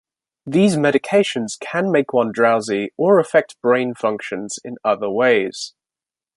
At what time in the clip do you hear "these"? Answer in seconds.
0.47-0.77